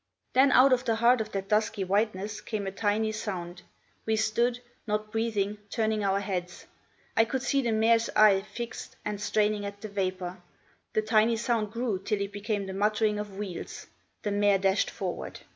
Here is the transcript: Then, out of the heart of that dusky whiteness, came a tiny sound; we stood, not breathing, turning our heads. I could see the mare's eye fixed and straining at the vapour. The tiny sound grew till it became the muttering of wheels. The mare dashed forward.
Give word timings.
Then, 0.33 0.51
out 0.53 0.73
of 0.73 0.83
the 0.83 0.95
heart 0.95 1.21
of 1.21 1.31
that 1.31 1.47
dusky 1.47 1.83
whiteness, 1.83 2.41
came 2.41 2.65
a 2.65 2.71
tiny 2.71 3.11
sound; 3.11 3.61
we 4.03 4.15
stood, 4.15 4.59
not 4.87 5.11
breathing, 5.11 5.59
turning 5.69 6.03
our 6.03 6.19
heads. 6.19 6.65
I 7.15 7.23
could 7.23 7.43
see 7.43 7.61
the 7.61 7.71
mare's 7.71 8.09
eye 8.15 8.41
fixed 8.41 8.95
and 9.05 9.21
straining 9.21 9.63
at 9.63 9.79
the 9.81 9.89
vapour. 9.89 10.41
The 10.93 11.03
tiny 11.03 11.37
sound 11.37 11.71
grew 11.71 11.99
till 11.99 12.19
it 12.19 12.31
became 12.31 12.65
the 12.65 12.73
muttering 12.73 13.19
of 13.19 13.37
wheels. 13.37 13.85
The 14.23 14.31
mare 14.31 14.57
dashed 14.57 14.89
forward. 14.89 15.41